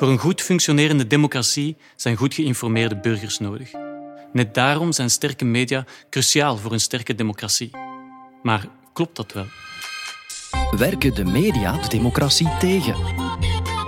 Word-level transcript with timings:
Voor 0.00 0.08
een 0.08 0.18
goed 0.18 0.40
functionerende 0.40 1.06
democratie 1.06 1.76
zijn 1.96 2.16
goed 2.16 2.34
geïnformeerde 2.34 2.96
burgers 2.96 3.38
nodig. 3.38 3.70
Net 4.32 4.54
daarom 4.54 4.92
zijn 4.92 5.10
sterke 5.10 5.44
media 5.44 5.84
cruciaal 6.10 6.56
voor 6.56 6.72
een 6.72 6.80
sterke 6.80 7.14
democratie. 7.14 7.70
Maar 8.42 8.66
klopt 8.92 9.16
dat 9.16 9.32
wel? 9.32 9.46
Werken 10.70 11.14
de 11.14 11.24
media 11.24 11.80
de 11.80 11.88
democratie 11.88 12.48
tegen? 12.58 12.94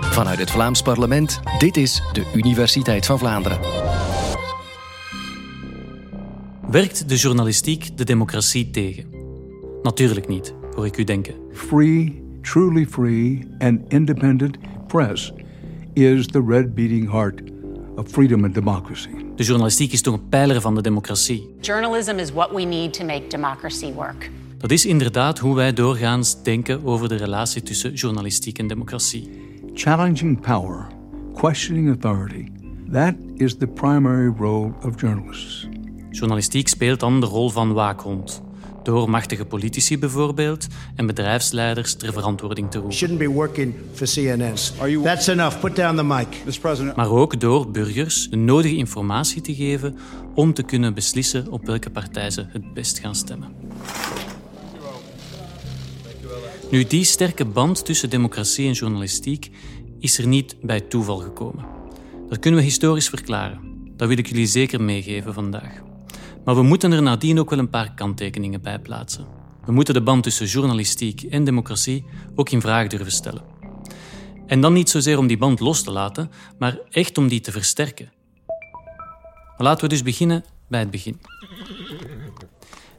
Vanuit 0.01 0.39
het 0.39 0.51
Vlaams 0.51 0.81
parlement, 0.81 1.39
dit 1.57 1.77
is 1.77 2.01
de 2.11 2.31
Universiteit 2.33 3.05
van 3.05 3.19
Vlaanderen. 3.19 3.59
Werkt 6.69 7.09
de 7.09 7.15
journalistiek 7.15 7.97
de 7.97 8.03
democratie 8.03 8.69
tegen? 8.69 9.09
Natuurlijk 9.83 10.27
niet, 10.27 10.53
hoor 10.75 10.85
ik 10.85 10.97
u 10.97 11.03
denken. 11.03 11.35
Free, 11.53 12.23
truly 12.41 12.85
free 12.85 13.47
and 13.59 13.79
independent 13.87 14.57
press 14.87 15.33
is 15.93 16.25
the 16.25 16.41
red 16.47 16.73
beating 16.75 17.09
heart 17.09 17.41
of 17.95 18.07
freedom 18.07 18.43
and 18.43 18.53
democracy. 18.53 19.09
De 19.35 19.43
journalistiek 19.43 19.91
is 19.91 20.01
toch 20.01 20.13
een 20.13 20.29
pijler 20.29 20.61
van 20.61 20.75
de 20.75 20.81
democratie. 20.81 21.55
Journalism 21.61 22.17
is 22.17 22.31
what 22.31 22.51
we 22.51 22.61
need 22.61 22.93
to 22.93 23.05
make 23.05 23.27
democracy 23.27 23.93
work. 23.93 24.29
Dat 24.57 24.71
is 24.71 24.85
inderdaad 24.85 25.39
hoe 25.39 25.55
wij 25.55 25.73
doorgaans 25.73 26.43
denken 26.43 26.85
over 26.85 27.09
de 27.09 27.15
relatie 27.15 27.61
tussen 27.61 27.93
journalistiek 27.93 28.59
en 28.59 28.67
democratie. 28.67 29.29
Challenging 29.73 30.39
power, 30.39 30.87
questioning 31.33 31.89
authority, 31.89 32.47
that 32.91 33.13
is 33.35 33.55
the 33.55 33.67
primary 33.67 34.33
role 34.37 34.71
of 34.85 35.01
journalists. 35.01 35.67
Journalistiek 36.09 36.67
speelt 36.67 36.99
dan 36.99 37.19
de 37.19 37.25
rol 37.25 37.49
van 37.49 37.73
waakhond. 37.73 38.41
Door 38.83 39.09
machtige 39.09 39.45
politici 39.45 39.97
bijvoorbeeld 39.97 40.67
en 40.95 41.05
bedrijfsleiders 41.05 41.93
ter 41.93 42.13
verantwoording 42.13 42.71
te 42.71 42.77
roepen. 42.77 42.95
Shouldn't 42.95 43.19
be 43.19 43.29
working 43.29 43.73
for 43.93 44.07
CNNs. 44.07 44.73
That's 45.03 45.27
enough. 45.27 45.59
Put 45.59 45.75
down 45.75 45.95
the 45.95 46.03
mic. 46.03 46.27
Mr. 46.45 46.59
President, 46.59 46.95
Maar 46.95 47.09
ook 47.09 47.39
door 47.39 47.71
burgers 47.71 48.29
de 48.29 48.35
nodige 48.35 48.75
informatie 48.75 49.41
te 49.41 49.55
geven 49.55 49.97
om 50.35 50.53
te 50.53 50.63
kunnen 50.63 50.93
beslissen 50.93 51.51
op 51.51 51.65
welke 51.65 51.89
partij 51.89 52.29
ze 52.29 52.45
het 52.47 52.73
best 52.73 52.99
gaan 52.99 53.15
stemmen. 53.15 53.49
Nu, 56.71 56.83
die 56.83 57.03
sterke 57.03 57.45
band 57.45 57.85
tussen 57.85 58.09
democratie 58.09 58.67
en 58.67 58.73
journalistiek 58.73 59.49
is 59.99 60.17
er 60.17 60.27
niet 60.27 60.55
bij 60.61 60.81
toeval 60.81 61.17
gekomen. 61.17 61.65
Dat 62.29 62.39
kunnen 62.39 62.59
we 62.59 62.65
historisch 62.65 63.09
verklaren. 63.09 63.59
Dat 63.97 64.07
wil 64.07 64.17
ik 64.17 64.27
jullie 64.27 64.45
zeker 64.45 64.81
meegeven 64.81 65.33
vandaag. 65.33 65.81
Maar 66.45 66.55
we 66.55 66.61
moeten 66.61 66.91
er 66.91 67.01
nadien 67.01 67.39
ook 67.39 67.49
wel 67.49 67.59
een 67.59 67.69
paar 67.69 67.93
kanttekeningen 67.93 68.61
bij 68.61 68.79
plaatsen. 68.79 69.27
We 69.65 69.71
moeten 69.71 69.93
de 69.93 70.01
band 70.01 70.23
tussen 70.23 70.45
journalistiek 70.45 71.21
en 71.21 71.43
democratie 71.43 72.05
ook 72.35 72.49
in 72.49 72.61
vraag 72.61 72.87
durven 72.87 73.11
stellen. 73.11 73.43
En 74.47 74.61
dan 74.61 74.73
niet 74.73 74.89
zozeer 74.89 75.17
om 75.17 75.27
die 75.27 75.37
band 75.37 75.59
los 75.59 75.83
te 75.83 75.91
laten, 75.91 76.31
maar 76.57 76.79
echt 76.89 77.17
om 77.17 77.27
die 77.27 77.39
te 77.39 77.51
versterken. 77.51 78.11
Maar 79.47 79.67
laten 79.67 79.83
we 79.83 79.89
dus 79.89 80.03
beginnen 80.03 80.43
bij 80.67 80.79
het 80.79 80.91
begin. 80.91 81.21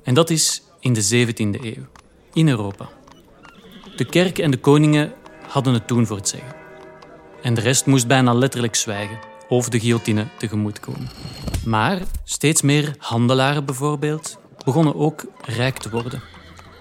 En 0.03 0.15
dat 0.15 0.31
is 0.31 0.63
in 0.81 0.93
de 0.93 1.27
17e 1.27 1.65
eeuw, 1.65 1.87
in 2.33 2.49
Europa. 2.49 2.89
De 3.97 4.05
kerk 4.05 4.39
en 4.39 4.51
de 4.51 4.59
koningen 4.59 5.13
hadden 5.49 5.73
het 5.75 5.87
toen 5.87 6.07
voor 6.07 6.17
het 6.17 6.29
zeggen. 6.29 6.55
En 7.43 7.55
de 7.55 7.61
rest 7.61 7.87
moest 7.87 8.07
bijna 8.07 8.35
letterlijk 8.35 8.75
zwijgen 8.75 9.19
of 9.55 9.69
de 9.69 9.81
guillotine 9.81 10.27
tegemoetkomen. 10.39 11.09
Maar 11.65 12.03
steeds 12.25 12.63
meer 12.63 12.95
handelaren 12.99 13.65
bijvoorbeeld 13.65 14.39
begonnen 14.65 14.95
ook 14.95 15.25
rijk 15.45 15.79
te 15.79 15.91
worden. 15.91 16.23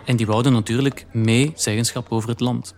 En 0.05 0.15
die 0.15 0.25
wouden 0.25 0.53
natuurlijk 0.53 1.05
mee 1.11 1.51
zeggenschap 1.55 2.11
over 2.11 2.29
het 2.29 2.39
land. 2.39 2.75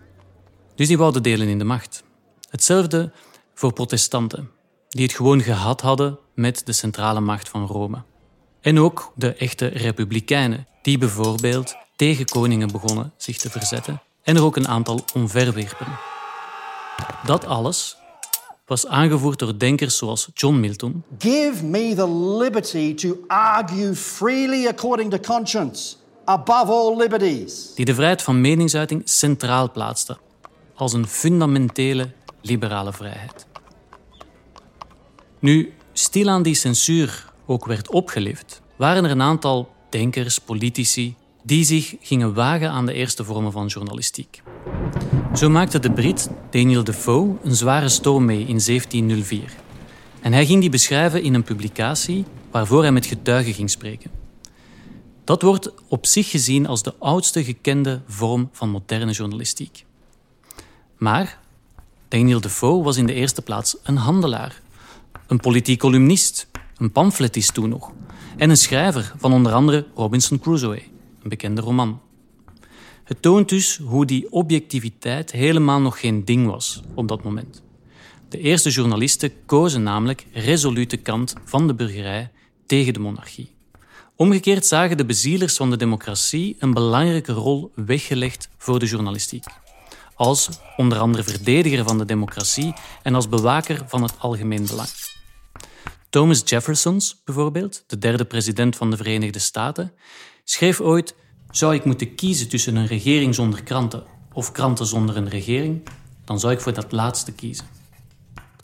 Dus 0.74 0.88
die 0.88 0.98
wouden 0.98 1.22
delen 1.22 1.48
in 1.48 1.58
de 1.58 1.64
macht. 1.64 2.04
Hetzelfde 2.50 3.12
voor 3.54 3.72
protestanten, 3.72 4.50
die 4.88 5.02
het 5.02 5.14
gewoon 5.14 5.40
gehad 5.40 5.80
hadden 5.80 6.18
met 6.34 6.62
de 6.64 6.72
centrale 6.72 7.20
macht 7.20 7.48
van 7.48 7.66
Rome. 7.66 8.02
En 8.60 8.80
ook 8.80 9.12
de 9.14 9.34
echte 9.34 9.66
republikeinen, 9.66 10.66
die 10.82 10.98
bijvoorbeeld 10.98 11.76
tegen 11.96 12.24
koningen 12.24 12.72
begonnen 12.72 13.12
zich 13.16 13.38
te 13.38 13.50
verzetten 13.50 14.02
en 14.22 14.36
er 14.36 14.44
ook 14.44 14.56
een 14.56 14.68
aantal 14.68 15.04
omverwerpen. 15.14 15.98
Dat 17.24 17.44
alles 17.44 17.96
was 18.66 18.86
aangevoerd 18.86 19.38
door 19.38 19.58
denkers 19.58 19.96
zoals 19.96 20.28
John 20.34 20.56
Milton, 20.60 21.04
Give 21.18 21.64
me 21.64 21.94
the 21.94 22.08
liberty 22.38 22.94
to 22.94 23.16
argue 23.26 23.94
freely 23.94 24.66
according 24.66 25.10
to 25.10 25.34
conscience, 25.34 25.96
above 26.24 26.72
all 26.72 26.96
liberties. 26.96 27.72
die 27.74 27.84
de 27.84 27.94
vrijheid 27.94 28.22
van 28.22 28.40
meningsuiting 28.40 29.02
centraal 29.04 29.70
plaatste 29.70 30.16
als 30.74 30.92
een 30.92 31.06
fundamentele 31.06 32.10
liberale 32.42 32.92
vrijheid. 32.92 33.46
Nu, 35.38 35.72
stilaan 35.92 36.42
die 36.42 36.54
censuur 36.54 37.32
ook 37.46 37.66
werd 37.66 37.90
opgelift, 37.90 38.62
waren 38.76 39.04
er 39.04 39.10
een 39.10 39.22
aantal 39.22 39.68
denkers, 39.90 40.38
politici, 40.38 41.16
die 41.42 41.64
zich 41.64 41.96
gingen 42.00 42.34
wagen 42.34 42.70
aan 42.70 42.86
de 42.86 42.92
eerste 42.92 43.24
vormen 43.24 43.52
van 43.52 43.66
journalistiek. 43.66 44.42
Zo 45.36 45.50
maakte 45.50 45.78
de 45.78 45.90
Brit 45.90 46.30
Daniel 46.50 46.84
Defoe 46.84 47.36
een 47.42 47.54
zware 47.56 47.88
stoom 47.88 48.24
mee 48.24 48.40
in 48.40 48.60
1704. 48.66 49.52
En 50.20 50.32
hij 50.32 50.46
ging 50.46 50.60
die 50.60 50.70
beschrijven 50.70 51.22
in 51.22 51.34
een 51.34 51.42
publicatie 51.42 52.24
waarvoor 52.50 52.82
hij 52.82 52.92
met 52.92 53.06
getuigen 53.06 53.54
ging 53.54 53.70
spreken. 53.70 54.10
Dat 55.24 55.42
wordt 55.42 55.72
op 55.88 56.06
zich 56.06 56.30
gezien 56.30 56.66
als 56.66 56.82
de 56.82 56.94
oudste 56.98 57.44
gekende 57.44 58.00
vorm 58.06 58.48
van 58.52 58.70
moderne 58.70 59.12
journalistiek. 59.12 59.84
Maar 60.96 61.38
Daniel 62.08 62.40
Defoe 62.40 62.82
was 62.82 62.96
in 62.96 63.06
de 63.06 63.14
eerste 63.14 63.42
plaats 63.42 63.76
een 63.82 63.96
handelaar, 63.96 64.60
een 65.26 65.40
politiek 65.40 65.78
columnist, 65.78 66.48
een 66.76 66.92
pamfletist 66.92 67.54
toen 67.54 67.68
nog 67.68 67.92
en 68.36 68.50
een 68.50 68.56
schrijver 68.56 69.12
van 69.16 69.32
onder 69.32 69.52
andere 69.52 69.86
Robinson 69.94 70.38
Crusoe, 70.38 70.82
een 71.22 71.28
bekende 71.28 71.60
roman. 71.60 72.00
Het 73.06 73.22
toont 73.22 73.48
dus 73.48 73.76
hoe 73.76 74.06
die 74.06 74.32
objectiviteit 74.32 75.32
helemaal 75.32 75.80
nog 75.80 76.00
geen 76.00 76.24
ding 76.24 76.46
was 76.46 76.82
op 76.94 77.08
dat 77.08 77.22
moment. 77.22 77.62
De 78.28 78.38
eerste 78.38 78.70
journalisten 78.70 79.32
kozen 79.44 79.82
namelijk 79.82 80.26
resoluut 80.32 80.90
de 80.90 80.96
kant 80.96 81.34
van 81.44 81.66
de 81.66 81.74
burgerij 81.74 82.30
tegen 82.66 82.92
de 82.92 82.98
monarchie. 82.98 83.54
Omgekeerd 84.16 84.66
zagen 84.66 84.96
de 84.96 85.04
bezielers 85.04 85.56
van 85.56 85.70
de 85.70 85.76
democratie 85.76 86.56
een 86.58 86.74
belangrijke 86.74 87.32
rol 87.32 87.72
weggelegd 87.74 88.48
voor 88.58 88.78
de 88.78 88.86
journalistiek. 88.86 89.44
Als 90.14 90.48
onder 90.76 90.98
andere 90.98 91.22
verdediger 91.22 91.84
van 91.84 91.98
de 91.98 92.04
democratie 92.04 92.74
en 93.02 93.14
als 93.14 93.28
bewaker 93.28 93.84
van 93.86 94.02
het 94.02 94.14
algemeen 94.18 94.66
belang. 94.66 94.88
Thomas 96.10 96.42
Jefferson, 96.44 97.00
bijvoorbeeld, 97.24 97.84
de 97.86 97.98
derde 97.98 98.24
president 98.24 98.76
van 98.76 98.90
de 98.90 98.96
Verenigde 98.96 99.38
Staten, 99.38 99.92
schreef 100.44 100.80
ooit: 100.80 101.14
Zou 101.50 101.74
ik 101.74 101.84
moeten 101.84 102.14
kiezen 102.14 102.48
tussen 102.48 102.76
een 102.76 102.86
regering 102.86 103.34
zonder 103.34 103.62
kranten 103.62 104.04
of 104.32 104.52
kranten 104.52 104.86
zonder 104.86 105.16
een 105.16 105.28
regering, 105.28 105.82
dan 106.24 106.40
zou 106.40 106.52
ik 106.52 106.60
voor 106.60 106.72
dat 106.72 106.92
laatste 106.92 107.32
kiezen. 107.32 107.66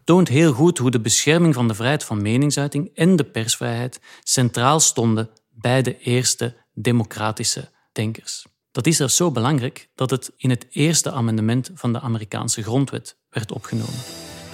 Toont 0.05 0.29
heel 0.29 0.53
goed 0.53 0.79
hoe 0.79 0.91
de 0.91 1.01
bescherming 1.01 1.55
van 1.55 1.69
de 1.69 1.75
vrijheid 1.75 2.05
van 2.05 2.23
meningsuiting 2.23 2.91
en 2.95 3.17
de 3.17 3.25
persvrijheid 3.25 4.01
centraal 4.23 4.81
stonden 4.81 5.31
bij 5.51 5.83
de 5.83 5.99
eerste 5.99 6.57
democratische 6.75 7.71
denkers. 7.93 8.47
Dat 8.71 8.87
is 8.87 9.01
er 9.01 9.11
zo 9.11 9.31
belangrijk 9.31 9.89
dat 9.95 10.11
het 10.11 10.33
in 10.37 10.51
het 10.51 10.67
eerste 10.71 11.11
amendement 11.11 11.71
van 11.75 11.93
de 11.93 12.01
Amerikaanse 12.01 12.63
grondwet 12.63 13.17
werd 13.31 13.53
opgenomen. 13.53 13.95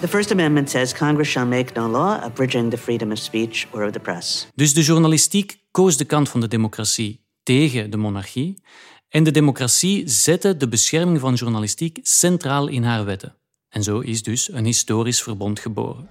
The 0.01 0.09
First 0.09 0.31
Amendment 0.31 0.71
says 0.71 0.95
Congress 0.95 1.31
shall 1.31 1.47
make 1.47 1.73
no 1.75 1.91
law 1.91 2.23
abridging 2.23 2.71
the 2.71 2.79
freedom 2.79 3.11
of 3.11 3.19
speech 3.19 3.67
or 3.71 3.85
of 3.85 3.93
the 3.93 4.01
press. 4.01 4.49
Dus 4.55 4.75
de 4.75 4.83
journalistiek 4.83 5.59
koos 5.71 5.97
de 5.97 6.05
kant 6.05 6.29
van 6.29 6.41
de 6.41 6.49
democratie 6.49 7.27
tegen 7.49 7.91
de 7.91 7.97
monarchie 7.97 8.63
en 9.09 9.23
de 9.23 9.31
democratie 9.31 10.09
zette 10.09 10.57
de 10.57 10.69
bescherming 10.69 11.21
van 11.21 11.35
journalistiek 11.35 11.99
centraal 12.03 12.67
in 12.67 12.83
haar 12.83 13.05
wetten. 13.05 13.37
En 13.69 13.83
zo 13.83 13.99
is 13.99 14.23
dus 14.23 14.53
een 14.53 14.65
historisch 14.65 15.23
verbond 15.23 15.61
geboren. 15.61 16.09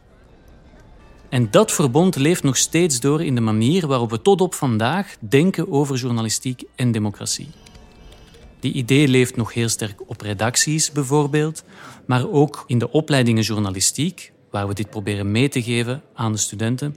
En 1.30 1.52
dat 1.52 1.72
verbond 1.72 2.16
leeft 2.16 2.44
nog 2.44 2.58
steeds 2.58 3.00
door 3.00 3.24
in 3.24 3.36
de 3.36 3.42
manier 3.42 3.88
waarop 3.88 4.10
we 4.10 4.22
tot 4.22 4.42
op 4.42 4.54
vandaag 4.54 5.16
denken 5.20 5.72
over 5.72 5.96
journalistiek 5.96 6.64
en 6.76 6.92
democratie. 6.92 7.48
Die 8.60 8.74
idee 8.74 9.08
leeft 9.08 9.36
nog 9.36 9.54
heel 9.54 9.70
sterk 9.70 10.10
op 10.10 10.22
redacties 10.22 10.92
bijvoorbeeld, 10.92 11.64
maar 12.06 12.30
ook 12.30 12.64
in 12.68 12.78
de 12.78 12.92
opleidingen 12.92 13.44
journalistiek, 13.44 14.32
waar 14.52 14.68
we 14.68 14.74
dit 14.74 14.90
proberen 14.90 15.32
mee 15.32 15.50
te 15.50 15.64
geven 15.64 16.04
aan 16.14 16.32
de 16.32 16.38
studenten, 16.38 16.96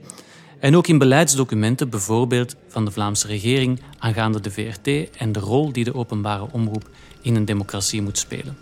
en 0.61 0.75
ook 0.75 0.87
in 0.87 0.97
beleidsdocumenten, 0.97 1.89
bijvoorbeeld 1.89 2.55
van 2.67 2.85
de 2.85 2.91
Vlaamse 2.91 3.27
regering 3.27 3.81
aangaande 3.97 4.39
de 4.39 4.51
VRT 4.51 5.17
en 5.17 5.31
de 5.31 5.39
rol 5.39 5.71
die 5.71 5.83
de 5.83 5.93
openbare 5.93 6.47
omroep 6.51 6.89
in 7.21 7.35
een 7.35 7.45
democratie 7.45 8.01
moet 8.01 8.17
spelen. 8.17 8.57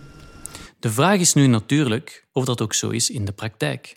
De 0.80 0.92
vraag 0.92 1.20
is 1.20 1.34
nu 1.34 1.48
natuurlijk 1.48 2.28
of 2.34 2.46
dat 2.46 2.62
ook 2.62 2.74
zo 2.74 2.90
is 2.90 3.10
in 3.10 3.26
de 3.26 3.32
praktijk. 3.32 3.94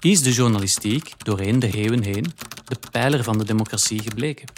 Is 0.00 0.22
de 0.22 0.32
journalistiek 0.32 1.12
doorheen 1.24 1.58
de 1.58 1.70
eeuwen 1.74 2.02
heen 2.02 2.26
de 2.64 2.76
pijler 2.90 3.24
van 3.24 3.38
de 3.38 3.44
democratie 3.44 4.02
gebleken? 4.02 4.48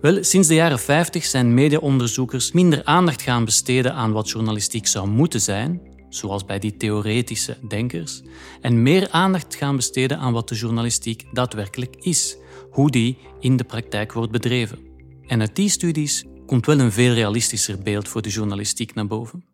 Wel, 0.00 0.24
sinds 0.24 0.48
de 0.48 0.54
jaren 0.54 0.78
50 0.78 1.24
zijn 1.24 1.54
mediaonderzoekers 1.54 2.52
minder 2.52 2.84
aandacht 2.84 3.22
gaan 3.22 3.44
besteden 3.44 3.94
aan 3.94 4.12
wat 4.12 4.30
journalistiek 4.30 4.86
zou 4.86 5.08
moeten 5.08 5.40
zijn, 5.40 5.80
zoals 6.16 6.44
bij 6.44 6.58
die 6.58 6.76
theoretische 6.76 7.56
denkers, 7.68 8.22
en 8.60 8.82
meer 8.82 9.10
aandacht 9.10 9.54
gaan 9.54 9.76
besteden 9.76 10.18
aan 10.18 10.32
wat 10.32 10.48
de 10.48 10.54
journalistiek 10.54 11.24
daadwerkelijk 11.32 11.96
is, 11.96 12.36
hoe 12.70 12.90
die 12.90 13.18
in 13.40 13.56
de 13.56 13.64
praktijk 13.64 14.12
wordt 14.12 14.32
bedreven. 14.32 14.78
En 15.26 15.40
uit 15.40 15.56
die 15.56 15.68
studies 15.68 16.24
komt 16.46 16.66
wel 16.66 16.78
een 16.78 16.92
veel 16.92 17.14
realistischer 17.14 17.78
beeld 17.78 18.08
voor 18.08 18.22
de 18.22 18.28
journalistiek 18.28 18.94
naar 18.94 19.06
boven, 19.06 19.44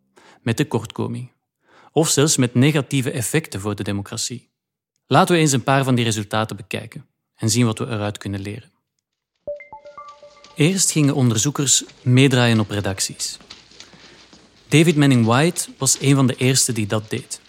met 0.42 0.56
tekortkoming, 0.56 1.32
of 1.92 2.08
zelfs 2.08 2.36
met 2.36 2.54
negatieve 2.54 3.10
effecten 3.10 3.60
voor 3.60 3.74
de 3.74 3.82
democratie. 3.82 4.48
Laten 5.06 5.34
we 5.34 5.40
eens 5.40 5.52
een 5.52 5.62
paar 5.62 5.84
van 5.84 5.94
die 5.94 6.04
resultaten 6.04 6.56
bekijken 6.56 7.06
en 7.34 7.50
zien 7.50 7.66
wat 7.66 7.78
we 7.78 7.86
eruit 7.86 8.18
kunnen 8.18 8.40
leren. 8.40 8.70
Eerst 10.54 10.90
gingen 10.90 11.14
onderzoekers 11.14 11.84
meedraaien 12.02 12.60
op 12.60 12.70
redacties. 12.70 13.38
David 14.70 14.96
Manning 14.96 15.26
White 15.26 15.68
was 15.78 15.96
een 16.00 16.14
van 16.14 16.26
de 16.26 16.34
eerste 16.36 16.72
die 16.72 16.86
dat 16.86 17.10
deed. 17.10 17.40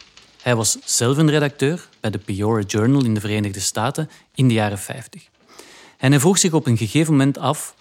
Hij 0.41 0.55
was 0.55 0.77
zelf 0.83 1.17
een 1.17 1.29
redacteur 1.29 1.89
bij 1.99 2.11
de 2.11 2.17
Peoria 2.17 2.65
Journal 2.67 3.03
in 3.03 3.13
de 3.13 3.19
Verenigde 3.19 3.59
Staten 3.59 4.09
in 4.35 4.47
de 4.47 4.53
jaren 4.53 4.79
50. 4.79 5.27
En 5.97 6.11
hij 6.11 6.19
vroeg 6.19 6.37
zich 6.37 6.53
op 6.53 6.67
een 6.67 6.77
gegeven 6.77 7.11
moment 7.11 7.37
af 7.37 7.75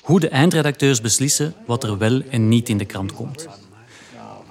hoe 0.00 0.20
de 0.20 0.28
eindredacteurs 0.28 1.00
beslissen 1.00 1.54
wat 1.66 1.84
er 1.84 1.98
wel 1.98 2.22
en 2.30 2.48
niet 2.48 2.68
in 2.68 2.78
de 2.78 2.84
krant 2.84 3.12
komt. 3.12 3.46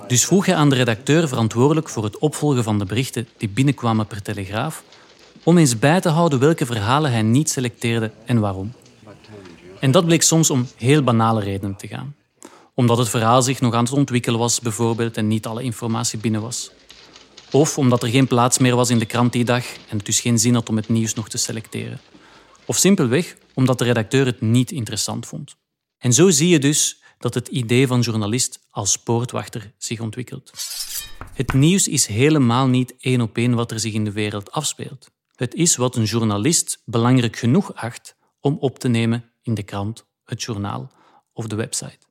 Dus 0.07 0.25
vroeg 0.25 0.45
hij 0.45 0.55
aan 0.55 0.69
de 0.69 0.75
redacteur 0.75 1.27
verantwoordelijk 1.27 1.89
voor 1.89 2.03
het 2.03 2.17
opvolgen 2.17 2.63
van 2.63 2.79
de 2.79 2.85
berichten 2.85 3.27
die 3.37 3.49
binnenkwamen 3.49 4.07
per 4.07 4.21
telegraaf, 4.21 4.83
om 5.43 5.57
eens 5.57 5.79
bij 5.79 6.01
te 6.01 6.09
houden 6.09 6.39
welke 6.39 6.65
verhalen 6.65 7.11
hij 7.11 7.21
niet 7.21 7.49
selecteerde 7.49 8.11
en 8.25 8.39
waarom. 8.39 8.73
En 9.79 9.91
dat 9.91 10.05
bleek 10.05 10.21
soms 10.21 10.49
om 10.49 10.67
heel 10.77 11.03
banale 11.03 11.41
redenen 11.41 11.75
te 11.75 11.87
gaan. 11.87 12.15
Omdat 12.75 12.97
het 12.97 13.09
verhaal 13.09 13.41
zich 13.41 13.61
nog 13.61 13.73
aan 13.73 13.83
het 13.83 13.93
ontwikkelen 13.93 14.39
was, 14.39 14.59
bijvoorbeeld, 14.59 15.17
en 15.17 15.27
niet 15.27 15.45
alle 15.45 15.63
informatie 15.63 16.19
binnen 16.19 16.41
was. 16.41 16.71
Of 17.51 17.77
omdat 17.77 18.03
er 18.03 18.09
geen 18.09 18.27
plaats 18.27 18.57
meer 18.57 18.75
was 18.75 18.89
in 18.89 18.99
de 18.99 19.05
krant 19.05 19.31
die 19.31 19.45
dag 19.45 19.65
en 19.89 19.97
het 19.97 20.05
dus 20.05 20.19
geen 20.19 20.39
zin 20.39 20.53
had 20.53 20.69
om 20.69 20.75
het 20.75 20.89
nieuws 20.89 21.13
nog 21.13 21.29
te 21.29 21.37
selecteren. 21.37 21.99
Of 22.65 22.77
simpelweg 22.77 23.37
omdat 23.53 23.77
de 23.77 23.83
redacteur 23.83 24.25
het 24.25 24.41
niet 24.41 24.71
interessant 24.71 25.25
vond. 25.25 25.55
En 25.97 26.13
zo 26.13 26.29
zie 26.29 26.49
je 26.49 26.59
dus 26.59 27.01
dat 27.17 27.33
het 27.33 27.47
idee 27.47 27.87
van 27.87 28.01
journalist 28.01 28.59
als 28.69 28.97
poortwachter 28.97 29.73
zich 29.77 29.99
ontwikkelt. 29.99 30.51
Het 31.33 31.53
nieuws 31.53 31.87
is 31.87 32.05
helemaal 32.05 32.67
niet 32.67 32.95
één 32.99 33.21
op 33.21 33.37
één 33.37 33.53
wat 33.53 33.71
er 33.71 33.79
zich 33.79 33.93
in 33.93 34.03
de 34.03 34.11
wereld 34.11 34.51
afspeelt. 34.51 35.11
Het 35.35 35.53
is 35.53 35.75
wat 35.75 35.95
een 35.95 36.03
journalist 36.03 36.81
belangrijk 36.85 37.35
genoeg 37.35 37.73
acht 37.73 38.15
om 38.39 38.57
op 38.59 38.79
te 38.79 38.87
nemen 38.87 39.31
in 39.41 39.53
de 39.53 39.63
krant, 39.63 40.05
het 40.23 40.43
journaal 40.43 40.91
of 41.33 41.47
de 41.47 41.55
website. 41.55 42.04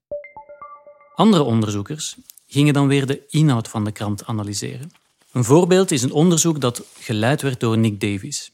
Andere 1.14 1.43
onderzoekers 1.43 2.16
gingen 2.46 2.75
dan 2.75 2.87
weer 2.87 3.06
de 3.06 3.26
inhoud 3.28 3.69
van 3.69 3.84
de 3.84 3.93
krant 3.93 4.25
analyseren. 4.25 4.90
Een 5.32 5.44
voorbeeld 5.44 5.90
is 5.90 6.02
een 6.02 6.12
onderzoek 6.12 6.61
dat 6.61 6.82
geleid 6.99 7.43
werd 7.43 7.61
door 7.61 7.78
Nick 7.78 8.00
Davies. 8.00 8.52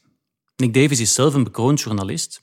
Nick 0.55 0.73
Davies 0.73 0.99
is 0.99 1.13
zelf 1.13 1.33
een 1.33 1.43
bekroond 1.43 1.81
journalist 1.81 2.41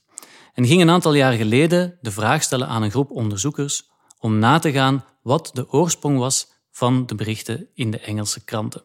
en 0.53 0.65
ging 0.65 0.81
een 0.81 0.89
aantal 0.89 1.13
jaar 1.13 1.33
geleden 1.33 1.97
de 2.01 2.11
vraag 2.11 2.43
stellen 2.43 2.67
aan 2.67 2.83
een 2.83 2.91
groep 2.91 3.11
onderzoekers 3.11 3.89
om 4.19 4.39
na 4.39 4.59
te 4.59 4.71
gaan 4.71 5.05
wat 5.21 5.51
de 5.53 5.71
oorsprong 5.71 6.17
was 6.17 6.47
van 6.71 7.05
de 7.05 7.15
berichten 7.15 7.67
in 7.73 7.91
de 7.91 7.99
Engelse 7.99 8.43
kranten. 8.43 8.83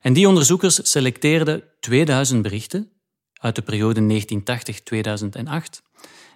En 0.00 0.12
die 0.12 0.28
onderzoekers 0.28 0.90
selecteerden 0.90 1.62
2000 1.80 2.42
berichten 2.42 2.92
uit 3.32 3.54
de 3.54 3.62
periode 3.62 4.24
1980-2008 4.26 5.86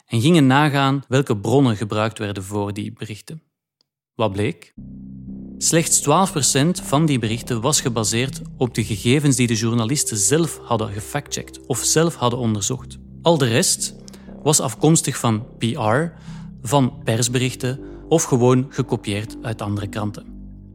en 0.07 0.21
gingen 0.21 0.47
nagaan 0.47 1.05
welke 1.09 1.37
bronnen 1.37 1.77
gebruikt 1.77 2.19
werden 2.19 2.45
voor 2.45 2.73
die 2.73 2.93
berichten. 2.93 3.43
Wat 4.14 4.32
bleek? 4.32 4.75
Slechts 5.58 6.02
12% 6.02 6.05
van 6.82 7.06
die 7.06 7.19
berichten 7.19 7.61
was 7.61 7.81
gebaseerd 7.81 8.40
op 8.56 8.75
de 8.75 8.84
gegevens 8.84 9.37
die 9.37 9.46
de 9.46 9.55
journalisten 9.55 10.16
zelf 10.16 10.61
hadden 10.62 10.93
gefactcheckt 10.93 11.66
of 11.66 11.78
zelf 11.78 12.14
hadden 12.14 12.38
onderzocht. 12.38 12.99
Al 13.22 13.38
de 13.38 13.46
rest 13.46 13.94
was 14.43 14.61
afkomstig 14.61 15.16
van 15.16 15.46
PR, 15.58 16.06
van 16.62 17.02
persberichten 17.05 17.81
of 18.08 18.22
gewoon 18.22 18.66
gekopieerd 18.69 19.37
uit 19.43 19.62
andere 19.62 19.88
kranten. 19.88 20.26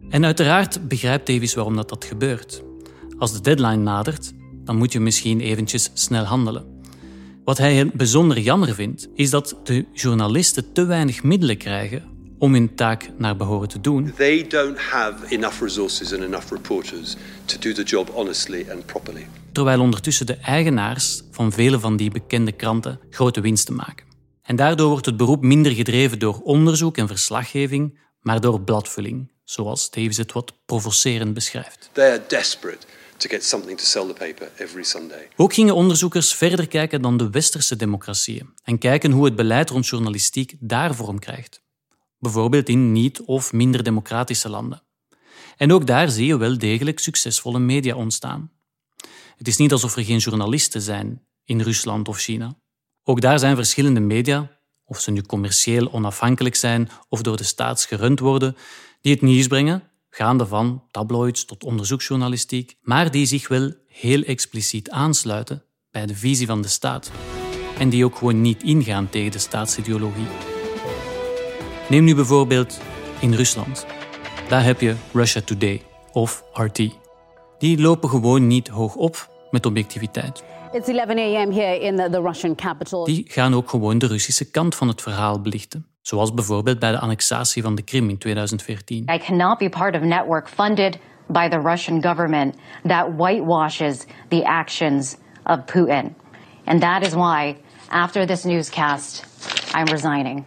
En 0.10 0.26
uiteraard 0.26 0.88
begrijpt 0.88 1.28
Davies 1.28 1.54
waarom 1.54 1.76
dat, 1.76 1.90
dat 1.90 2.06
gebeurt. 2.06 2.64
Als 3.18 3.34
de 3.34 3.42
deadline 3.42 3.84
nadert, 3.84 4.34
dan 4.64 4.78
moet 4.78 4.92
je 4.92 5.00
misschien 5.00 5.40
eventjes 5.40 5.92
snel 5.94 6.24
handelen. 6.24 6.82
Wat 7.44 7.58
hij 7.58 7.92
bijzonder 7.94 8.40
jammer 8.40 8.74
vindt, 8.74 9.08
is 9.14 9.30
dat 9.30 9.56
de 9.64 9.86
journalisten 9.94 10.74
te 10.74 10.86
weinig 10.86 11.24
middelen 11.24 11.58
krijgen 11.58 12.18
om 12.40 12.54
hun 12.54 12.76
taak 12.76 13.10
naar 13.18 13.36
behoren 13.36 13.68
te 13.68 13.82
doen. 13.82 14.14
They 14.16 14.48
don't 14.48 14.78
have 14.78 15.36
enough 15.36 15.62
resources 15.62 16.14
and 16.14 16.24
enough 16.24 16.52
reporters 16.52 17.16
to 17.46 17.60
do 17.60 17.72
the 17.72 17.84
job 17.84 18.10
honestly 18.10 18.66
and 18.72 18.86
properly. 18.86 19.28
Terwijl 19.52 19.82
ondertussen 19.82 20.26
de 20.26 20.36
eigenaars 20.36 21.22
van 21.32 21.52
vele 21.52 21.80
van 21.80 21.98
die 21.98 22.12
bekende 22.12 22.52
kranten 22.52 23.00
grote 23.10 23.42
winsten 23.42 23.76
maken. 23.76 24.06
En 24.42 24.56
daardoor 24.56 24.90
wordt 24.90 25.06
het 25.06 25.18
beroep 25.18 25.42
minder 25.42 25.72
gedreven 25.72 26.20
door 26.20 26.40
onderzoek 26.44 26.98
en 26.98 27.08
verslaggeving, 27.08 28.00
maar 28.22 28.42
door 28.42 28.62
bladvulling, 28.62 29.32
zoals 29.44 29.90
Davies 29.90 30.18
het 30.18 30.32
wat 30.32 30.54
provocerend 30.66 31.34
beschrijft. 31.34 31.90
They 31.94 32.12
are 32.12 32.24
desperate 32.28 32.86
to 33.18 33.30
get 33.30 33.46
something 33.46 33.78
to 33.78 33.86
sell 33.86 34.06
the 34.06 34.14
paper 34.14 34.52
every 34.58 34.84
Sunday. 34.84 35.28
Ook 35.36 35.54
gingen 35.54 35.76
onderzoekers 35.76 36.34
verder 36.34 36.68
kijken 36.68 37.02
dan 37.02 37.18
de 37.18 37.30
westerse 37.30 37.76
democratieën 37.76 38.50
en 38.64 38.78
kijken 38.78 39.12
hoe 39.12 39.26
het 39.26 39.36
beleid 39.36 39.70
rond 39.70 39.88
journalistiek 39.88 40.56
daar 40.60 40.96
vorm 40.96 41.20
krijgt. 41.20 41.62
Bijvoorbeeld 42.20 42.70
in 42.70 42.92
niet- 42.92 43.22
of 43.22 43.54
minder 43.54 43.84
democratische 43.84 44.50
landen. 44.50 44.82
En 45.58 45.74
ook 45.74 45.88
daar 45.88 46.10
zie 46.10 46.26
je 46.26 46.38
wel 46.38 46.58
degelijk 46.58 47.00
succesvolle 47.00 47.60
media 47.60 47.96
ontstaan. 47.96 48.52
Het 49.38 49.48
is 49.48 49.58
niet 49.58 49.72
alsof 49.72 49.96
er 49.96 50.04
geen 50.04 50.18
journalisten 50.18 50.82
zijn 50.82 51.26
in 51.44 51.62
Rusland 51.62 52.08
of 52.08 52.18
China. 52.18 52.58
Ook 53.04 53.22
daar 53.22 53.40
zijn 53.40 53.56
verschillende 53.56 54.00
media, 54.00 54.60
of 54.86 55.00
ze 55.00 55.12
nu 55.12 55.22
commercieel 55.22 55.92
onafhankelijk 55.92 56.56
zijn 56.56 56.90
of 57.10 57.22
door 57.22 57.38
de 57.38 57.44
staat 57.44 57.86
gerund 57.86 58.20
worden, 58.20 58.56
die 59.02 59.14
het 59.14 59.22
nieuws 59.22 59.48
brengen 59.48 59.84
gaande 60.10 60.46
van 60.46 60.84
tabloids 60.92 61.46
tot 61.46 61.64
onderzoeksjournalistiek, 61.64 62.76
maar 62.82 63.12
die 63.12 63.26
zich 63.26 63.48
wel 63.48 63.74
heel 63.88 64.22
expliciet 64.24 64.90
aansluiten 64.90 65.64
bij 65.92 66.06
de 66.06 66.16
visie 66.16 66.48
van 66.48 66.62
de 66.62 66.68
staat 66.68 67.12
en 67.78 67.90
die 67.90 68.06
ook 68.06 68.16
gewoon 68.16 68.42
niet 68.42 68.64
ingaan 68.64 69.10
tegen 69.10 69.32
de 69.32 69.40
staatsideologie. 69.40 70.59
Neem 71.90 72.04
nu 72.04 72.16
bijvoorbeeld 72.16 72.82
in 73.20 73.34
Rusland. 73.34 73.86
Daar 74.48 74.64
heb 74.64 74.82
je 74.82 74.96
Russia 75.14 75.42
Today 75.42 75.82
of 76.12 76.44
RT. 76.54 76.78
Die 77.58 77.82
lopen 77.82 78.10
gewoon 78.10 78.48
niet 78.48 78.68
hoog 78.68 78.96
op 78.96 79.30
met 79.52 79.66
objectiviteit. 79.66 80.44
It's 80.72 80.88
11 80.88 81.10
a.m. 81.10 81.52
here 81.52 81.80
in 81.80 81.96
the, 81.96 82.22
Russian 82.22 82.56
capital. 82.56 83.06
Die 83.06 83.26
gaan 83.28 83.54
ook 83.54 83.70
gewoon 83.70 83.98
de 83.98 84.08
Russische 84.08 84.52
kant 84.52 84.76
van 84.76 84.88
het 84.88 85.02
verhaal 85.02 85.42
belichten. 85.42 85.86
Zoals 86.02 86.34
bijvoorbeeld 86.34 86.80
bij 86.80 86.92
de 86.92 87.00
annexatie 87.00 87.62
van 87.62 87.76
de 87.76 87.82
Krim 87.82 88.10
in 88.10 88.18
2014. 88.18 89.08
I 89.14 89.18
cannot 89.18 89.58
be 89.58 89.70
part 89.70 89.96
of 89.96 90.02
a 90.02 90.06
network 90.06 90.50
funded 90.50 90.98
by 91.28 91.48
the 91.48 91.60
Russian 91.60 92.02
government 92.02 92.56
that 92.88 93.08
whitewashes 93.18 94.06
the 94.28 94.46
actions 94.46 95.16
of 95.44 95.58
Putin. 95.66 96.16
And 96.66 96.82
that 96.82 97.06
is 97.06 97.14
why, 97.14 97.56
after 97.88 98.26
this 98.26 98.44
newscast, 98.44 99.28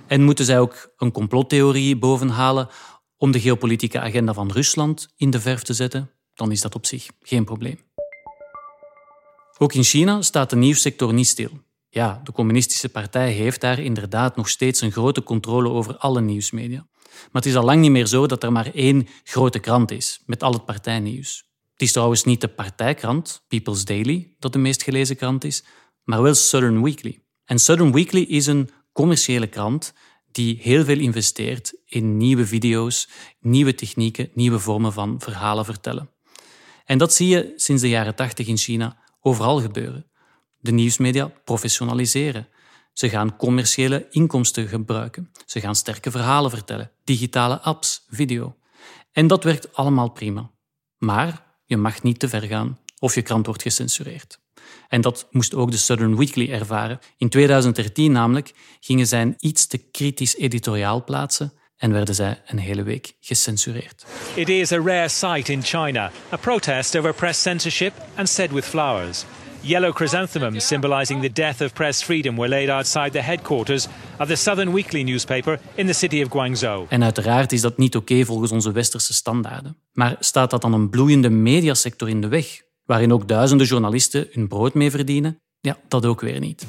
En 0.06 0.22
moeten 0.22 0.44
zij 0.44 0.60
ook 0.60 0.92
een 0.96 1.12
complottheorie 1.12 1.96
bovenhalen 1.96 2.68
om 3.16 3.30
de 3.30 3.40
geopolitieke 3.40 4.00
agenda 4.00 4.34
van 4.34 4.52
Rusland 4.52 5.08
in 5.16 5.30
de 5.30 5.40
verf 5.40 5.62
te 5.62 5.74
zetten? 5.74 6.10
Dan 6.34 6.50
is 6.50 6.60
dat 6.60 6.74
op 6.74 6.86
zich 6.86 7.08
geen 7.20 7.44
probleem. 7.44 7.78
Ook 9.58 9.74
in 9.74 9.82
China 9.82 10.22
staat 10.22 10.50
de 10.50 10.56
nieuwssector 10.56 11.12
niet 11.14 11.26
stil. 11.26 11.50
Ja, 11.88 12.20
de 12.24 12.32
communistische 12.32 12.88
partij 12.88 13.30
heeft 13.30 13.60
daar 13.60 13.78
inderdaad 13.78 14.36
nog 14.36 14.48
steeds 14.48 14.80
een 14.80 14.92
grote 14.92 15.22
controle 15.22 15.68
over 15.68 15.96
alle 15.96 16.20
nieuwsmedia. 16.20 16.86
Maar 17.12 17.42
het 17.42 17.46
is 17.46 17.56
al 17.56 17.64
lang 17.64 17.80
niet 17.80 17.90
meer 17.90 18.06
zo 18.06 18.26
dat 18.26 18.42
er 18.42 18.52
maar 18.52 18.70
één 18.74 19.06
grote 19.24 19.58
krant 19.58 19.90
is, 19.90 20.22
met 20.26 20.42
al 20.42 20.52
het 20.52 20.64
partijnieuws. 20.64 21.50
Het 21.72 21.82
is 21.82 21.92
trouwens 21.92 22.24
niet 22.24 22.40
de 22.40 22.48
partijkrant, 22.48 23.44
People's 23.48 23.84
Daily, 23.84 24.34
dat 24.38 24.52
de 24.52 24.58
meest 24.58 24.82
gelezen 24.82 25.16
krant 25.16 25.44
is, 25.44 25.64
maar 26.02 26.22
wel 26.22 26.34
Southern 26.34 26.82
Weekly. 26.82 27.24
En 27.44 27.58
Southern 27.58 27.92
Weekly 27.92 28.22
is 28.22 28.46
een 28.46 28.70
commerciële 28.92 29.46
krant 29.46 29.92
die 30.32 30.58
heel 30.60 30.84
veel 30.84 30.98
investeert 30.98 31.74
in 31.86 32.16
nieuwe 32.16 32.46
video's, 32.46 33.08
nieuwe 33.40 33.74
technieken, 33.74 34.30
nieuwe 34.34 34.58
vormen 34.58 34.92
van 34.92 35.20
verhalen 35.20 35.64
vertellen. 35.64 36.10
En 36.84 36.98
dat 36.98 37.14
zie 37.14 37.28
je 37.28 37.52
sinds 37.56 37.82
de 37.82 37.88
jaren 37.88 38.14
tachtig 38.14 38.46
in 38.46 38.56
China 38.56 38.96
overal 39.20 39.60
gebeuren 39.60 40.10
de 40.62 40.72
nieuwsmedia 40.72 41.32
professionaliseren. 41.44 42.48
Ze 42.92 43.08
gaan 43.08 43.36
commerciële 43.36 44.06
inkomsten 44.10 44.68
gebruiken. 44.68 45.30
Ze 45.46 45.60
gaan 45.60 45.74
sterke 45.74 46.10
verhalen 46.10 46.50
vertellen, 46.50 46.90
digitale 47.04 47.60
apps, 47.60 48.06
video. 48.08 48.56
En 49.12 49.26
dat 49.26 49.44
werkt 49.44 49.74
allemaal 49.74 50.10
prima. 50.10 50.50
Maar 50.98 51.44
je 51.64 51.76
mag 51.76 52.02
niet 52.02 52.18
te 52.18 52.28
ver 52.28 52.42
gaan 52.42 52.78
of 53.02 53.14
je 53.14 53.22
krant 53.22 53.46
wordt 53.46 53.62
gecensureerd. 53.62 54.38
En 54.88 55.00
dat 55.00 55.26
moest 55.30 55.54
ook 55.54 55.70
de 55.70 55.76
Southern 55.76 56.16
Weekly 56.16 56.50
ervaren. 56.50 56.98
In 57.16 57.28
2013 57.28 58.12
namelijk 58.12 58.52
gingen 58.80 59.06
zij 59.06 59.22
een 59.22 59.34
iets 59.38 59.66
te 59.66 59.78
kritisch 59.78 60.36
editoriaal 60.36 61.04
plaatsen 61.04 61.52
en 61.76 61.92
werden 61.92 62.14
zij 62.14 62.42
een 62.46 62.58
hele 62.58 62.82
week 62.82 63.12
gecensureerd. 63.20 64.06
It 64.34 64.48
is 64.48 64.72
a 64.72 64.78
rare 64.78 65.08
sight 65.08 65.48
in 65.48 65.62
China, 65.62 66.10
a 66.32 66.36
protest 66.36 66.96
over 66.96 67.14
press 67.14 67.42
censorship 67.42 67.92
and 68.14 68.28
said 68.28 68.50
with 68.50 68.64
flowers. 68.64 69.24
Yellow 69.60 69.94
chrysanthemums 69.94 70.66
symbolizing 70.66 71.22
the 71.22 71.32
death 71.32 71.60
of 71.60 71.72
press 71.72 72.02
freedom 72.02 72.36
were 72.36 72.48
laid 72.48 72.68
outside 72.68 73.10
the 73.10 73.22
headquarters 73.22 73.86
of 74.18 74.28
the 74.28 74.36
Southern 74.36 74.72
Weekly 74.72 75.02
newspaper 75.02 75.60
in 75.74 75.86
the 75.86 75.92
city 75.92 76.22
of 76.22 76.30
Guangzhou. 76.30 76.86
En 76.88 77.02
uiteraard 77.02 77.52
is 77.52 77.60
dat 77.60 77.78
niet 77.78 77.96
oké 77.96 78.24
volgens 78.24 78.52
onze 78.52 78.72
westerse 78.72 79.12
standaarden. 79.12 79.76
Maar 79.92 80.16
staat 80.18 80.50
dat 80.50 80.60
dan 80.60 80.72
een 80.72 80.90
bloeiende 80.90 81.30
mediasector 81.30 82.08
in 82.08 82.20
de 82.20 82.28
weg, 82.28 82.62
waarin 82.84 83.12
ook 83.12 83.28
duizenden 83.28 83.66
journalisten 83.66 84.28
hun 84.32 84.48
brood 84.48 84.74
mee 84.74 84.90
verdienen? 84.90 85.40
Ja, 85.60 85.78
dat 85.88 86.06
ook 86.06 86.20
weer 86.20 86.40
niet. 86.40 86.66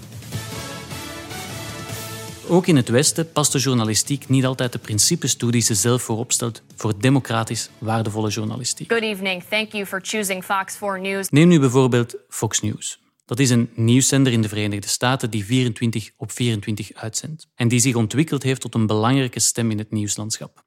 Ook 2.48 2.68
in 2.68 2.76
het 2.76 2.90
Westen 2.90 3.32
past 3.32 3.52
de 3.52 3.60
journalistiek 3.60 4.30
niet 4.30 4.46
altijd 4.46 4.72
de 4.72 4.80
principes 4.80 5.36
toe 5.36 5.52
die 5.52 5.62
ze 5.62 5.76
zelf 5.76 6.02
voorop 6.02 6.32
stelt 6.32 6.62
voor 6.76 7.00
democratisch 7.00 7.70
waardevolle 7.78 8.30
journalistiek. 8.30 8.92
Good 8.92 9.04
evening. 9.04 9.44
Thank 9.44 9.72
you 9.72 9.86
for 9.86 10.00
choosing 10.04 10.44
Fox 10.44 10.78
4 10.78 11.00
News. 11.02 11.30
Neem 11.30 11.48
nu 11.48 11.60
bijvoorbeeld 11.60 12.16
Fox 12.30 12.62
News. 12.62 13.02
Dat 13.26 13.40
is 13.40 13.50
een 13.50 13.70
nieuwszender 13.76 14.34
in 14.34 14.42
de 14.42 14.48
Verenigde 14.48 14.88
Staten 14.88 15.30
die 15.30 15.46
24 15.46 16.12
op 16.18 16.32
24 16.32 16.94
uitzendt 16.94 17.48
en 17.56 17.68
die 17.68 17.80
zich 17.80 17.96
ontwikkeld 17.96 18.44
heeft 18.44 18.62
tot 18.62 18.76
een 18.76 18.88
belangrijke 18.88 19.40
stem 19.40 19.72
in 19.72 19.78
het 19.78 19.92
nieuwslandschap. 19.92 20.64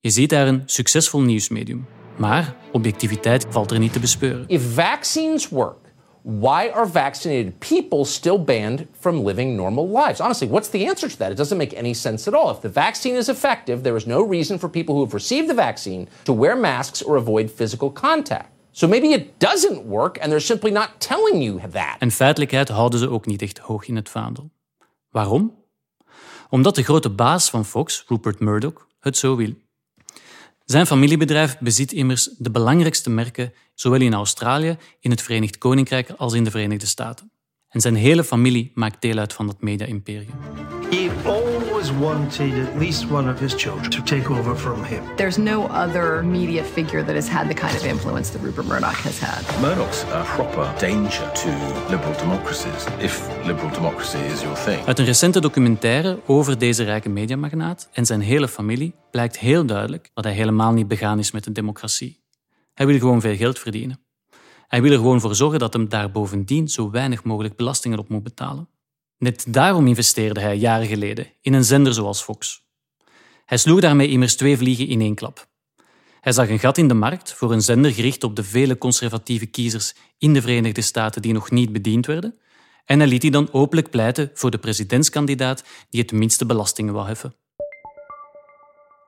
Je 0.00 0.10
ziet 0.10 0.30
daar 0.30 0.48
een 0.48 0.62
succesvol 0.66 1.20
nieuwsmedium, 1.20 1.86
maar 2.18 2.54
objectiviteit 2.72 3.46
valt 3.50 3.70
er 3.70 3.78
niet 3.78 3.92
te 3.92 4.00
bespeuren. 4.00 4.44
If 4.46 4.74
vaccines 4.74 5.48
work, 5.48 5.88
why 6.22 6.70
are 6.74 6.86
vaccinated 6.86 7.58
people 7.58 8.04
still 8.04 8.44
banned 8.44 8.86
from 9.00 9.24
living 9.24 9.56
normal 9.56 9.86
lives? 9.86 10.20
Honestly, 10.20 10.48
what's 10.48 10.68
the 10.68 10.88
answer 10.88 11.08
to 11.08 11.16
that? 11.16 11.30
It 11.30 11.36
doesn't 11.36 11.58
make 11.58 11.76
any 11.76 11.94
sense 11.94 12.28
at 12.30 12.34
all. 12.34 12.50
If 12.50 12.60
the 12.60 12.72
vaccine 12.72 13.16
is 13.16 13.28
effective, 13.28 13.82
there 13.82 13.96
is 13.96 14.04
no 14.04 14.28
reason 14.28 14.58
for 14.58 14.68
people 14.68 14.94
who 14.94 15.02
have 15.02 15.14
received 15.14 15.48
the 15.48 15.54
vaccine 15.54 16.08
to 16.22 16.36
wear 16.36 16.56
masks 16.56 17.02
or 17.02 17.16
avoid 17.16 17.50
physical 17.50 17.92
contact. 17.92 18.48
So 18.72 18.88
maybe 18.88 19.06
it 19.06 19.40
doesn't 19.40 19.86
work 19.86 20.18
and 20.20 20.30
they're 20.30 20.40
simply 20.40 20.70
not 20.70 20.88
telling 20.98 21.42
you 21.42 21.60
that. 21.70 21.96
En 21.98 22.10
feitelijkheid 22.10 22.68
houden 22.68 22.98
ze 22.98 23.08
ook 23.08 23.26
niet 23.26 23.42
echt 23.42 23.58
hoog 23.58 23.88
in 23.88 23.96
het 23.96 24.08
vaandel. 24.08 24.50
Waarom? 25.10 25.56
Omdat 26.50 26.74
de 26.74 26.82
grote 26.82 27.10
baas 27.10 27.50
van 27.50 27.64
Fox, 27.64 28.04
Rupert 28.06 28.40
Murdoch, 28.40 28.86
het 29.00 29.16
zo 29.16 29.36
wil. 29.36 29.54
Zijn 30.70 30.86
familiebedrijf 30.86 31.58
bezit 31.58 31.92
immers 31.92 32.30
de 32.38 32.50
belangrijkste 32.50 33.10
merken 33.10 33.52
zowel 33.74 34.00
in 34.00 34.14
Australië, 34.14 34.76
in 35.00 35.10
het 35.10 35.22
Verenigd 35.22 35.58
Koninkrijk 35.58 36.10
als 36.10 36.32
in 36.32 36.44
de 36.44 36.50
Verenigde 36.50 36.86
Staten. 36.86 37.30
En 37.68 37.80
zijn 37.80 37.94
hele 37.94 38.24
familie 38.24 38.70
maakt 38.74 39.02
deel 39.02 39.18
uit 39.18 39.32
van 39.32 39.46
dat 39.46 39.60
media-imperium. 39.60 40.34
Always 41.88 42.02
wanted 42.02 42.68
at 42.68 42.78
least 42.78 43.10
one 43.10 43.30
of 43.30 43.40
his 43.40 43.54
children 43.54 43.90
to 43.90 44.02
take 44.02 44.30
over 44.30 44.54
from 44.54 44.84
him. 44.84 45.02
There's 45.16 45.38
no 45.38 45.66
other 45.66 46.22
media 46.24 46.64
figure 46.64 47.04
that 47.04 47.14
has 47.14 47.28
had 47.28 47.48
the 47.48 47.54
kind 47.54 47.76
of 47.76 47.84
influence 47.84 48.30
that 48.30 48.42
Rupert 48.42 48.66
Murdoch 48.66 49.02
has 49.02 49.18
had. 49.20 49.60
Murdoch's 49.60 50.02
a 50.02 50.22
proper 50.24 50.74
danger 50.78 51.32
to 51.32 51.48
liberal 51.90 52.12
democracies, 52.18 52.86
if 52.98 53.46
liberal 53.46 53.70
democracy 53.70 54.18
is 54.18 54.42
your 54.42 54.56
thing. 54.56 54.86
Uit 54.86 54.98
een 54.98 55.04
recente 55.04 55.40
documentaire 55.40 56.20
over 56.26 56.58
deze 56.58 56.84
rijke 56.84 57.08
mediamagnaat 57.08 57.88
en 57.92 58.06
zijn 58.06 58.20
hele 58.20 58.48
familie 58.48 58.94
blijkt 59.10 59.38
heel 59.38 59.66
duidelijk 59.66 60.10
dat 60.14 60.24
hij 60.24 60.32
helemaal 60.32 60.72
niet 60.72 60.88
begaan 60.88 61.18
is 61.18 61.30
met 61.30 61.44
de 61.44 61.52
democratie. 61.52 62.20
Hij 62.74 62.86
wil 62.86 62.98
gewoon 62.98 63.20
veel 63.20 63.36
geld 63.36 63.58
verdienen. 63.58 64.00
Hij 64.66 64.82
wil 64.82 64.90
er 64.92 64.98
gewoon 64.98 65.20
voor 65.20 65.34
zorgen 65.34 65.58
dat 65.58 65.72
hem 65.72 65.88
daar 65.88 66.10
bovendien 66.10 66.68
zo 66.68 66.90
weinig 66.90 67.24
mogelijk 67.24 67.56
belastingen 67.56 67.98
op 67.98 68.08
moet 68.08 68.22
betalen. 68.22 68.68
Net 69.18 69.44
daarom 69.48 69.86
investeerde 69.86 70.40
hij 70.40 70.56
jaren 70.56 70.86
geleden 70.86 71.26
in 71.40 71.52
een 71.52 71.64
zender 71.64 71.94
zoals 71.94 72.22
Fox. 72.22 72.66
Hij 73.44 73.58
sloeg 73.58 73.80
daarmee 73.80 74.08
immers 74.08 74.36
twee 74.36 74.56
vliegen 74.56 74.86
in 74.86 75.00
één 75.00 75.14
klap. 75.14 75.48
Hij 76.20 76.32
zag 76.32 76.48
een 76.48 76.58
gat 76.58 76.78
in 76.78 76.88
de 76.88 76.94
markt 76.94 77.32
voor 77.32 77.52
een 77.52 77.62
zender 77.62 77.92
gericht 77.92 78.24
op 78.24 78.36
de 78.36 78.44
vele 78.44 78.78
conservatieve 78.78 79.46
kiezers 79.46 79.94
in 80.18 80.32
de 80.32 80.40
Verenigde 80.40 80.80
Staten 80.80 81.22
die 81.22 81.32
nog 81.32 81.50
niet 81.50 81.72
bediend 81.72 82.06
werden, 82.06 82.38
en 82.84 82.98
hij 82.98 83.08
liet 83.08 83.20
die 83.20 83.30
dan 83.30 83.52
openlijk 83.52 83.90
pleiten 83.90 84.30
voor 84.34 84.50
de 84.50 84.58
presidentskandidaat 84.58 85.64
die 85.90 86.00
het 86.00 86.12
minste 86.12 86.46
belastingen 86.46 86.94
wou 86.94 87.06
heffen. 87.06 87.34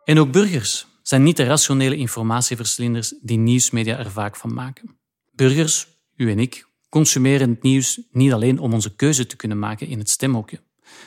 En 0.04 0.18
ook 0.18 0.32
burgers 0.32 0.86
zijn 1.02 1.22
niet 1.22 1.36
de 1.36 1.44
rationele 1.44 1.96
informatieverslinders 1.96 3.14
die 3.20 3.38
nieuwsmedia 3.38 3.98
er 3.98 4.10
vaak 4.10 4.36
van 4.36 4.54
maken. 4.54 4.98
Burgers, 5.30 5.88
u 6.16 6.30
en 6.30 6.38
ik, 6.38 6.68
consumeren 6.90 7.50
het 7.50 7.62
nieuws 7.62 8.00
niet 8.10 8.32
alleen 8.32 8.58
om 8.58 8.72
onze 8.72 8.94
keuze 8.94 9.26
te 9.26 9.36
kunnen 9.36 9.58
maken 9.58 9.86
in 9.86 9.98
het 9.98 10.10
stemhokje. 10.10 10.60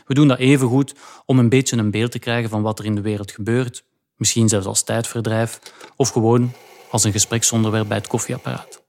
We 0.05 0.13
doen 0.13 0.27
dat 0.27 0.39
evengoed 0.39 0.95
om 1.25 1.39
een 1.39 1.49
beetje 1.49 1.77
een 1.77 1.91
beeld 1.91 2.11
te 2.11 2.19
krijgen 2.19 2.49
van 2.49 2.61
wat 2.61 2.79
er 2.79 2.85
in 2.85 2.95
de 2.95 3.01
wereld 3.01 3.31
gebeurt, 3.31 3.83
misschien 4.15 4.49
zelfs 4.49 4.65
als 4.65 4.83
tijdverdrijf 4.83 5.59
of 5.95 6.09
gewoon 6.09 6.51
als 6.91 7.03
een 7.03 7.11
gespreksonderwerp 7.11 7.87
bij 7.87 7.97
het 7.97 8.07
koffieapparaat. 8.07 8.83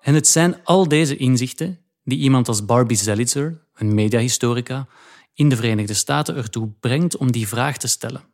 En 0.00 0.14
het 0.14 0.28
zijn 0.28 0.64
al 0.64 0.88
deze 0.88 1.16
inzichten 1.16 1.78
die 2.04 2.18
iemand 2.18 2.48
als 2.48 2.64
Barbie 2.64 2.96
Zelitzer, 2.96 3.66
een 3.74 3.94
mediahistorica, 3.94 4.86
in 5.34 5.48
de 5.48 5.56
Verenigde 5.56 5.94
Staten 5.94 6.36
ertoe 6.36 6.68
brengt 6.80 7.16
om 7.16 7.32
die 7.32 7.48
vraag 7.48 7.76
te 7.76 7.88
stellen. 7.88 8.24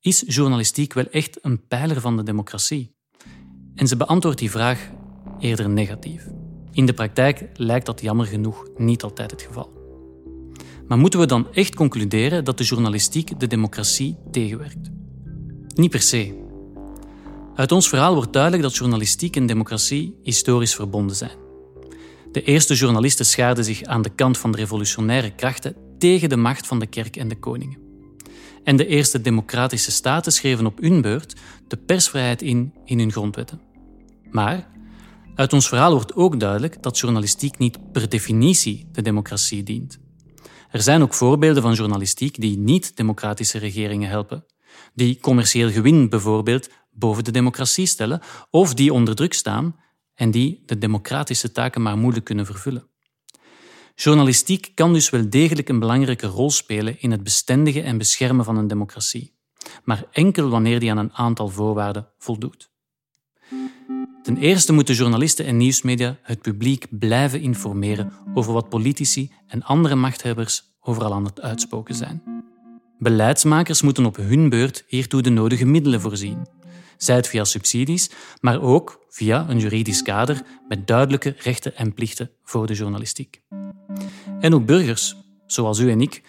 Is 0.00 0.22
journalistiek 0.26 0.92
wel 0.92 1.06
echt 1.10 1.38
een 1.44 1.66
pijler 1.66 2.00
van 2.00 2.16
de 2.16 2.22
democratie? 2.22 2.96
En 3.74 3.88
ze 3.88 3.96
beantwoordt 3.96 4.38
die 4.38 4.50
vraag 4.50 4.90
eerder 5.40 5.68
negatief. 5.68 6.26
In 6.72 6.86
de 6.86 6.92
praktijk 6.92 7.48
lijkt 7.54 7.86
dat 7.86 8.00
jammer 8.00 8.26
genoeg 8.26 8.66
niet 8.76 9.02
altijd 9.02 9.30
het 9.30 9.42
geval. 9.42 9.76
Maar 10.88 10.98
moeten 10.98 11.20
we 11.20 11.26
dan 11.26 11.52
echt 11.52 11.74
concluderen 11.74 12.44
dat 12.44 12.58
de 12.58 12.64
journalistiek 12.64 13.40
de 13.40 13.46
democratie 13.46 14.16
tegenwerkt? 14.30 14.90
Niet 15.74 15.90
per 15.90 16.02
se. 16.02 16.46
Uit 17.54 17.72
ons 17.72 17.88
verhaal 17.88 18.14
wordt 18.14 18.32
duidelijk 18.32 18.62
dat 18.62 18.76
journalistiek 18.76 19.36
en 19.36 19.46
democratie 19.46 20.14
historisch 20.22 20.74
verbonden 20.74 21.16
zijn. 21.16 21.36
De 22.32 22.42
eerste 22.42 22.74
journalisten 22.74 23.26
schaarden 23.26 23.64
zich 23.64 23.82
aan 23.82 24.02
de 24.02 24.10
kant 24.14 24.38
van 24.38 24.52
de 24.52 24.58
revolutionaire 24.58 25.34
krachten 25.34 25.76
tegen 25.98 26.28
de 26.28 26.36
macht 26.36 26.66
van 26.66 26.78
de 26.78 26.86
kerk 26.86 27.16
en 27.16 27.28
de 27.28 27.38
koningen. 27.38 27.78
En 28.64 28.76
de 28.76 28.86
eerste 28.86 29.20
democratische 29.20 29.90
staten 29.90 30.32
schreven 30.32 30.66
op 30.66 30.78
hun 30.80 31.00
beurt 31.00 31.34
de 31.68 31.76
persvrijheid 31.76 32.42
in 32.42 32.72
in 32.84 32.98
hun 32.98 33.12
grondwetten. 33.12 33.60
Maar 34.30 34.68
uit 35.38 35.52
ons 35.52 35.68
verhaal 35.68 35.92
wordt 35.92 36.14
ook 36.14 36.40
duidelijk 36.40 36.82
dat 36.82 36.98
journalistiek 36.98 37.58
niet 37.58 37.92
per 37.92 38.08
definitie 38.08 38.88
de 38.92 39.02
democratie 39.02 39.62
dient. 39.62 39.98
Er 40.70 40.82
zijn 40.82 41.02
ook 41.02 41.14
voorbeelden 41.14 41.62
van 41.62 41.72
journalistiek 41.72 42.40
die 42.40 42.58
niet-democratische 42.58 43.58
regeringen 43.58 44.08
helpen, 44.08 44.44
die 44.94 45.20
commercieel 45.20 45.70
gewin 45.70 46.08
bijvoorbeeld 46.08 46.68
boven 46.90 47.24
de 47.24 47.30
democratie 47.30 47.86
stellen 47.86 48.20
of 48.50 48.74
die 48.74 48.92
onder 48.92 49.14
druk 49.14 49.32
staan 49.32 49.76
en 50.14 50.30
die 50.30 50.62
de 50.66 50.78
democratische 50.78 51.52
taken 51.52 51.82
maar 51.82 51.98
moeilijk 51.98 52.24
kunnen 52.24 52.46
vervullen. 52.46 52.88
Journalistiek 53.94 54.70
kan 54.74 54.92
dus 54.92 55.10
wel 55.10 55.30
degelijk 55.30 55.68
een 55.68 55.78
belangrijke 55.78 56.26
rol 56.26 56.50
spelen 56.50 57.00
in 57.00 57.10
het 57.10 57.22
bestendigen 57.22 57.84
en 57.84 57.98
beschermen 57.98 58.44
van 58.44 58.56
een 58.56 58.68
democratie, 58.68 59.34
maar 59.84 60.04
enkel 60.10 60.48
wanneer 60.48 60.80
die 60.80 60.90
aan 60.90 60.98
een 60.98 61.14
aantal 61.14 61.48
voorwaarden 61.48 62.08
voldoet. 62.18 62.70
Ten 64.22 64.36
eerste 64.36 64.72
moeten 64.72 64.94
journalisten 64.94 65.44
en 65.44 65.56
nieuwsmedia 65.56 66.16
het 66.22 66.40
publiek 66.40 66.86
blijven 66.90 67.40
informeren 67.40 68.12
over 68.34 68.52
wat 68.52 68.68
politici 68.68 69.32
en 69.46 69.62
andere 69.62 69.94
machthebbers 69.94 70.62
overal 70.80 71.12
aan 71.12 71.24
het 71.24 71.40
uitspoken 71.40 71.94
zijn. 71.94 72.22
Beleidsmakers 72.98 73.82
moeten 73.82 74.06
op 74.06 74.16
hun 74.16 74.48
beurt 74.48 74.84
hiertoe 74.86 75.22
de 75.22 75.30
nodige 75.30 75.64
middelen 75.64 76.00
voorzien, 76.00 76.46
zij 76.96 77.16
het 77.16 77.28
via 77.28 77.44
subsidies, 77.44 78.10
maar 78.40 78.62
ook 78.62 79.04
via 79.08 79.48
een 79.48 79.58
juridisch 79.58 80.02
kader 80.02 80.42
met 80.68 80.86
duidelijke 80.86 81.34
rechten 81.38 81.76
en 81.76 81.94
plichten 81.94 82.30
voor 82.42 82.66
de 82.66 82.74
journalistiek. 82.74 83.42
En 84.40 84.54
ook 84.54 84.66
burgers, 84.66 85.16
zoals 85.46 85.78
u 85.78 85.90
en 85.90 86.00
ik, 86.00 86.22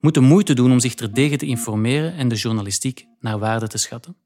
moeten 0.00 0.22
moeite 0.22 0.54
doen 0.54 0.72
om 0.72 0.80
zich 0.80 0.94
terdege 0.94 1.36
te 1.36 1.46
informeren 1.46 2.14
en 2.14 2.28
de 2.28 2.34
journalistiek 2.34 3.06
naar 3.20 3.38
waarde 3.38 3.66
te 3.66 3.78
schatten. 3.78 4.16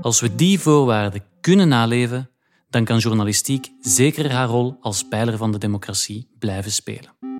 Als 0.00 0.20
we 0.20 0.34
die 0.34 0.60
voorwaarden 0.60 1.22
kunnen 1.44 1.68
naleven, 1.68 2.30
dan 2.70 2.84
kan 2.84 2.98
journalistiek 2.98 3.72
zeker 3.80 4.32
haar 4.32 4.48
rol 4.48 4.76
als 4.80 5.08
pijler 5.08 5.36
van 5.36 5.52
de 5.52 5.58
democratie 5.58 6.28
blijven 6.38 6.72
spelen. 6.72 7.33